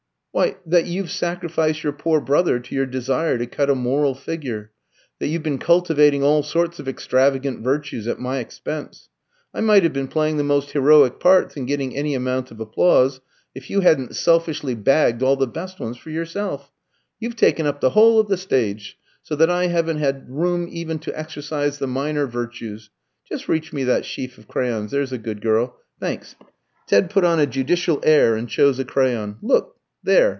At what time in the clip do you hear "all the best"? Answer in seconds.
15.21-15.81